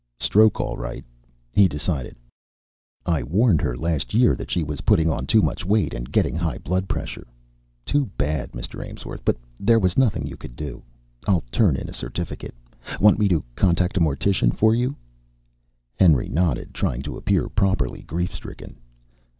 "Stroke, 0.19 0.59
all 0.59 0.77
right," 0.77 1.05
he 1.53 1.67
decided. 1.67 2.15
"I 3.05 3.21
warned 3.21 3.61
her 3.61 3.77
last 3.77 4.15
year 4.15 4.35
that 4.35 4.49
she 4.49 4.63
was 4.63 4.81
putting 4.81 5.11
on 5.11 5.27
too 5.27 5.43
much 5.43 5.63
weight 5.63 5.93
and 5.93 6.11
getting 6.11 6.33
high 6.35 6.57
blood 6.57 6.87
pressure. 6.89 7.27
Too 7.85 8.07
bad, 8.17 8.51
Mr. 8.53 8.83
Aimsworth, 8.83 9.23
but 9.23 9.37
there 9.59 9.77
was 9.77 9.99
nothing 9.99 10.25
you 10.25 10.37
could 10.37 10.55
do. 10.55 10.81
I'll 11.27 11.43
turn 11.51 11.75
in 11.75 11.87
a 11.87 11.93
certificate. 11.93 12.55
Want 12.99 13.19
me 13.19 13.27
to 13.27 13.43
contact 13.55 13.95
a 13.95 13.99
mortician 13.99 14.49
for 14.51 14.73
you?" 14.73 14.95
Henry 15.99 16.29
nodded, 16.29 16.73
trying 16.73 17.03
to 17.03 17.15
appear 17.15 17.47
properly 17.47 18.01
grief 18.01 18.33
stricken. 18.33 18.79